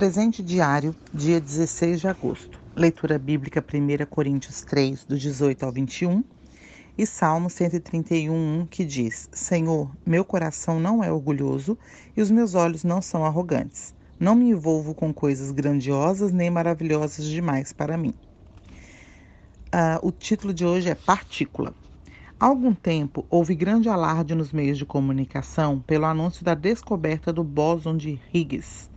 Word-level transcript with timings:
Presente 0.00 0.42
diário, 0.42 0.96
dia 1.12 1.38
16 1.38 2.00
de 2.00 2.08
agosto. 2.08 2.58
Leitura 2.74 3.18
bíblica 3.18 3.62
1 3.62 4.06
Coríntios 4.06 4.62
3, 4.62 5.04
do 5.04 5.18
18 5.18 5.62
ao 5.62 5.70
21. 5.70 6.24
E 6.96 7.04
Salmo 7.04 7.50
131, 7.50 8.66
que 8.70 8.82
diz: 8.82 9.28
Senhor, 9.30 9.94
meu 10.06 10.24
coração 10.24 10.80
não 10.80 11.04
é 11.04 11.12
orgulhoso 11.12 11.76
e 12.16 12.22
os 12.22 12.30
meus 12.30 12.54
olhos 12.54 12.82
não 12.82 13.02
são 13.02 13.26
arrogantes. 13.26 13.94
Não 14.18 14.34
me 14.34 14.48
envolvo 14.48 14.94
com 14.94 15.12
coisas 15.12 15.50
grandiosas 15.50 16.32
nem 16.32 16.48
maravilhosas 16.48 17.26
demais 17.26 17.70
para 17.70 17.98
mim. 17.98 18.14
Uh, 19.66 20.00
o 20.00 20.10
título 20.10 20.54
de 20.54 20.64
hoje 20.64 20.88
é 20.88 20.94
Partícula. 20.94 21.74
Há 22.40 22.46
algum 22.46 22.72
tempo 22.72 23.26
houve 23.28 23.54
grande 23.54 23.90
alarde 23.90 24.34
nos 24.34 24.50
meios 24.50 24.78
de 24.78 24.86
comunicação 24.86 25.78
pelo 25.78 26.06
anúncio 26.06 26.42
da 26.42 26.54
descoberta 26.54 27.30
do 27.30 27.44
bóson 27.44 27.98
de 27.98 28.18
Higgs 28.32 28.88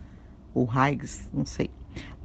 ou 0.54 0.68
Higgs, 0.68 1.28
não 1.34 1.46
sei, 1.46 1.70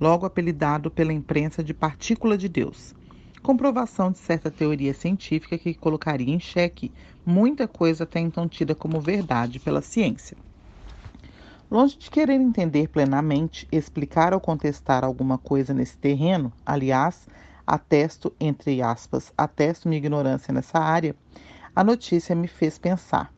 logo 0.01 0.27
apelidado 0.27 0.91
pela 0.91 1.13
imprensa 1.13 1.63
de 1.63 1.73
partícula 1.75 2.37
de 2.37 2.49
Deus. 2.49 2.95
Comprovação 3.43 4.11
de 4.11 4.19
certa 4.19 4.51
teoria 4.51 4.93
científica 4.93 5.57
que 5.57 5.75
colocaria 5.75 6.35
em 6.35 6.41
xeque 6.41 6.93
muita 7.25 7.69
coisa 7.69 8.05
até 8.05 8.21
então 8.21 8.49
tida 8.49 8.75
como 8.75 9.01
verdade 9.01 9.61
pela 9.61 9.81
ciência. 9.81 10.37
Longe 11.71 11.99
de 11.99 12.11
querer 12.11 12.35
entender 12.35 12.89
plenamente, 12.89 13.69
explicar 13.71 14.33
ou 14.33 14.41
contestar 14.41 15.05
alguma 15.05 15.37
coisa 15.37 15.75
nesse 15.75 15.99
terreno, 15.99 16.53
aliás, 16.65 17.27
atesto, 17.67 18.35
entre 18.41 18.81
aspas, 18.81 19.33
atesto 19.37 19.89
minha 19.89 19.99
ignorância 19.99 20.53
nessa 20.53 20.79
área, 20.79 21.15
a 21.77 21.85
notícia 21.85 22.35
me 22.35 22.49
fez 22.49 22.79
pensar. 22.79 23.38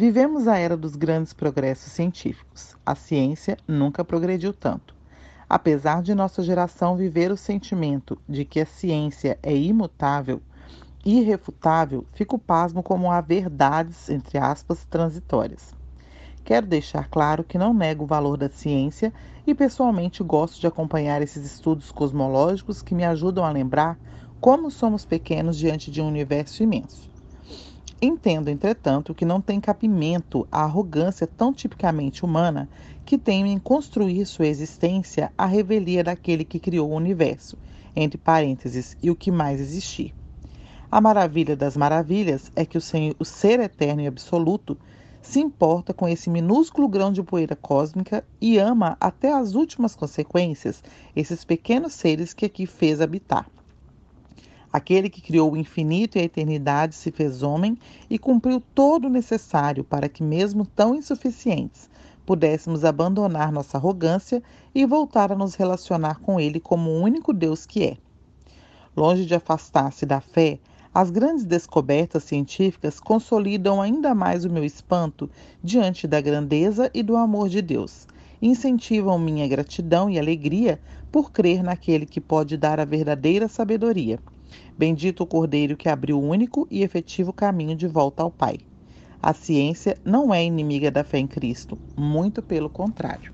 Vivemos 0.00 0.48
a 0.48 0.56
era 0.56 0.78
dos 0.78 0.96
grandes 0.96 1.34
progressos 1.34 1.92
científicos. 1.92 2.74
A 2.86 2.94
ciência 2.94 3.58
nunca 3.68 4.02
progrediu 4.02 4.50
tanto. 4.50 4.94
Apesar 5.46 6.00
de 6.02 6.14
nossa 6.14 6.42
geração 6.42 6.96
viver 6.96 7.30
o 7.30 7.36
sentimento 7.36 8.16
de 8.26 8.46
que 8.46 8.60
a 8.60 8.64
ciência 8.64 9.38
é 9.42 9.54
imutável, 9.54 10.40
irrefutável, 11.04 12.06
fico 12.14 12.38
pasmo 12.38 12.82
como 12.82 13.10
há 13.10 13.20
verdades, 13.20 14.08
entre 14.08 14.38
aspas, 14.38 14.86
transitórias. 14.86 15.74
Quero 16.44 16.66
deixar 16.66 17.06
claro 17.10 17.44
que 17.44 17.58
não 17.58 17.74
nego 17.74 18.04
o 18.04 18.06
valor 18.06 18.38
da 18.38 18.48
ciência 18.48 19.12
e 19.46 19.54
pessoalmente 19.54 20.22
gosto 20.22 20.58
de 20.58 20.66
acompanhar 20.66 21.20
esses 21.20 21.44
estudos 21.44 21.92
cosmológicos 21.92 22.80
que 22.80 22.94
me 22.94 23.04
ajudam 23.04 23.44
a 23.44 23.50
lembrar 23.50 23.98
como 24.40 24.70
somos 24.70 25.04
pequenos 25.04 25.58
diante 25.58 25.90
de 25.90 26.00
um 26.00 26.08
universo 26.08 26.62
imenso. 26.62 27.09
Entendo, 28.02 28.48
entretanto, 28.48 29.14
que 29.14 29.26
não 29.26 29.42
tem 29.42 29.60
cabimento 29.60 30.48
a 30.50 30.62
arrogância 30.62 31.26
tão 31.26 31.52
tipicamente 31.52 32.24
humana 32.24 32.66
que 33.04 33.18
tem 33.18 33.46
em 33.52 33.58
construir 33.58 34.24
sua 34.24 34.46
existência 34.46 35.30
a 35.36 35.44
revelia 35.44 36.02
daquele 36.02 36.42
que 36.44 36.58
criou 36.58 36.90
o 36.90 36.94
universo, 36.94 37.58
entre 37.94 38.16
parênteses, 38.16 38.96
e 39.02 39.10
o 39.10 39.16
que 39.16 39.30
mais 39.30 39.60
existir. 39.60 40.14
A 40.90 40.98
maravilha 40.98 41.54
das 41.54 41.76
maravilhas 41.76 42.50
é 42.56 42.64
que 42.64 42.78
o, 42.78 42.80
o 43.18 43.24
ser 43.24 43.60
eterno 43.60 44.00
e 44.00 44.06
absoluto 44.06 44.78
se 45.20 45.38
importa 45.38 45.92
com 45.92 46.08
esse 46.08 46.30
minúsculo 46.30 46.88
grão 46.88 47.12
de 47.12 47.22
poeira 47.22 47.54
cósmica 47.54 48.24
e 48.40 48.56
ama 48.56 48.96
até 48.98 49.30
as 49.30 49.54
últimas 49.54 49.94
consequências 49.94 50.82
esses 51.14 51.44
pequenos 51.44 51.92
seres 51.92 52.32
que 52.32 52.46
aqui 52.46 52.64
fez 52.64 53.02
habitar. 53.02 53.46
Aquele 54.72 55.10
que 55.10 55.20
criou 55.20 55.52
o 55.52 55.56
infinito 55.56 56.16
e 56.16 56.20
a 56.20 56.24
eternidade 56.24 56.94
se 56.94 57.10
fez 57.10 57.42
homem 57.42 57.76
e 58.08 58.16
cumpriu 58.16 58.62
todo 58.72 59.06
o 59.06 59.10
necessário 59.10 59.82
para 59.82 60.08
que, 60.08 60.22
mesmo 60.22 60.64
tão 60.64 60.94
insuficientes, 60.94 61.90
pudéssemos 62.24 62.84
abandonar 62.84 63.50
nossa 63.50 63.76
arrogância 63.76 64.40
e 64.72 64.86
voltar 64.86 65.32
a 65.32 65.36
nos 65.36 65.56
relacionar 65.56 66.20
com 66.20 66.38
Ele 66.38 66.60
como 66.60 66.88
o 66.88 67.02
único 67.02 67.32
Deus 67.32 67.66
que 67.66 67.82
é. 67.82 67.96
Longe 68.96 69.26
de 69.26 69.34
afastar-se 69.34 70.06
da 70.06 70.20
fé, 70.20 70.60
as 70.94 71.10
grandes 71.10 71.44
descobertas 71.44 72.22
científicas 72.22 73.00
consolidam 73.00 73.82
ainda 73.82 74.14
mais 74.14 74.44
o 74.44 74.50
meu 74.50 74.64
espanto 74.64 75.28
diante 75.60 76.06
da 76.06 76.20
grandeza 76.20 76.88
e 76.94 77.02
do 77.02 77.16
amor 77.16 77.48
de 77.48 77.60
Deus. 77.60 78.06
Incentivam 78.40 79.18
minha 79.18 79.48
gratidão 79.48 80.08
e 80.08 80.16
alegria 80.16 80.80
por 81.10 81.32
crer 81.32 81.60
naquele 81.60 82.06
que 82.06 82.20
pode 82.20 82.56
dar 82.56 82.78
a 82.78 82.84
verdadeira 82.84 83.48
sabedoria 83.48 84.20
Bendito 84.76 85.22
o 85.22 85.26
Cordeiro 85.26 85.76
que 85.76 85.88
abriu 85.88 86.18
o 86.18 86.28
único 86.28 86.66
e 86.70 86.82
efetivo 86.82 87.32
caminho 87.32 87.76
de 87.76 87.86
volta 87.86 88.22
ao 88.22 88.30
Pai. 88.30 88.58
A 89.22 89.34
ciência 89.34 89.98
não 90.04 90.32
é 90.32 90.42
inimiga 90.42 90.90
da 90.90 91.04
fé 91.04 91.18
em 91.18 91.26
Cristo, 91.26 91.78
muito 91.96 92.40
pelo 92.40 92.70
contrário. 92.70 93.32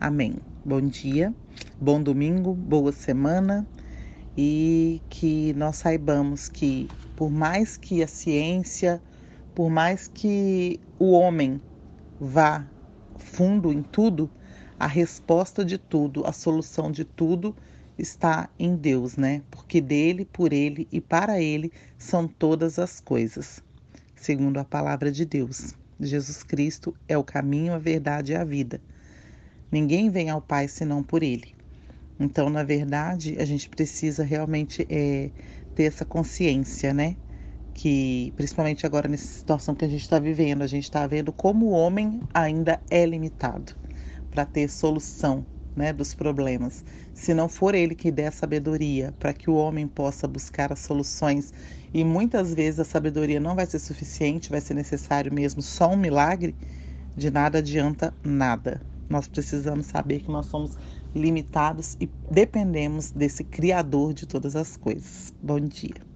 Amém. 0.00 0.36
Bom 0.64 0.80
dia, 0.80 1.34
bom 1.80 2.00
domingo, 2.00 2.54
boa 2.54 2.92
semana 2.92 3.66
e 4.36 5.02
que 5.10 5.52
nós 5.54 5.76
saibamos 5.76 6.48
que, 6.48 6.88
por 7.16 7.30
mais 7.30 7.76
que 7.76 8.02
a 8.02 8.06
ciência, 8.06 9.02
por 9.54 9.68
mais 9.68 10.06
que 10.06 10.78
o 10.98 11.10
homem 11.10 11.60
vá 12.20 12.64
fundo 13.18 13.72
em 13.72 13.82
tudo, 13.82 14.30
a 14.78 14.86
resposta 14.86 15.64
de 15.64 15.76
tudo, 15.76 16.24
a 16.24 16.32
solução 16.32 16.92
de 16.92 17.04
tudo 17.04 17.56
está 17.98 18.48
em 18.58 18.76
Deus, 18.76 19.16
né? 19.16 19.42
Porque 19.50 19.80
dele, 19.80 20.24
por 20.24 20.52
ele 20.52 20.88
e 20.92 21.00
para 21.00 21.40
ele 21.40 21.72
são 21.98 22.28
todas 22.28 22.78
as 22.78 23.00
coisas. 23.00 23.60
Segundo 24.14 24.58
a 24.58 24.64
palavra 24.64 25.10
de 25.10 25.24
Deus, 25.24 25.74
Jesus 26.00 26.42
Cristo 26.42 26.94
é 27.08 27.18
o 27.18 27.24
caminho, 27.24 27.74
a 27.74 27.78
verdade 27.78 28.32
e 28.32 28.36
a 28.36 28.44
vida. 28.44 28.80
Ninguém 29.70 30.10
vem 30.10 30.30
ao 30.30 30.40
Pai 30.40 30.68
senão 30.68 31.02
por 31.02 31.22
ele. 31.22 31.54
Então, 32.18 32.48
na 32.50 32.62
verdade, 32.64 33.36
a 33.38 33.44
gente 33.44 33.68
precisa 33.68 34.24
realmente 34.24 34.86
é, 34.88 35.30
ter 35.74 35.84
essa 35.84 36.04
consciência, 36.04 36.92
né? 36.94 37.16
Que, 37.74 38.32
principalmente 38.36 38.86
agora 38.86 39.08
nessa 39.08 39.26
situação 39.38 39.74
que 39.74 39.84
a 39.84 39.88
gente 39.88 40.02
está 40.02 40.18
vivendo, 40.18 40.62
a 40.62 40.66
gente 40.66 40.84
está 40.84 41.06
vendo 41.06 41.32
como 41.32 41.66
o 41.66 41.70
homem 41.70 42.20
ainda 42.34 42.82
é 42.90 43.06
limitado 43.06 43.72
para 44.30 44.44
ter 44.44 44.68
solução 44.68 45.46
né, 45.78 45.92
dos 45.92 46.14
problemas, 46.14 46.84
se 47.14 47.32
não 47.32 47.48
for 47.48 47.74
ele 47.74 47.94
que 47.94 48.10
der 48.10 48.28
a 48.28 48.32
sabedoria 48.32 49.14
para 49.18 49.32
que 49.32 49.48
o 49.48 49.54
homem 49.54 49.86
possa 49.88 50.26
buscar 50.28 50.72
as 50.72 50.80
soluções. 50.80 51.52
E 51.94 52.04
muitas 52.04 52.52
vezes 52.52 52.80
a 52.80 52.84
sabedoria 52.84 53.40
não 53.40 53.54
vai 53.54 53.66
ser 53.66 53.78
suficiente, 53.78 54.50
vai 54.50 54.60
ser 54.60 54.74
necessário 54.74 55.32
mesmo 55.32 55.62
só 55.62 55.90
um 55.90 55.96
milagre, 55.96 56.56
de 57.16 57.30
nada 57.30 57.58
adianta 57.58 58.14
nada. 58.24 58.82
Nós 59.08 59.28
precisamos 59.28 59.86
saber 59.86 60.20
que 60.20 60.30
nós 60.30 60.46
somos 60.46 60.76
limitados 61.14 61.96
e 62.00 62.10
dependemos 62.30 63.12
desse 63.12 63.44
Criador 63.44 64.12
de 64.12 64.26
todas 64.26 64.54
as 64.56 64.76
coisas. 64.76 65.32
Bom 65.40 65.60
dia. 65.60 66.07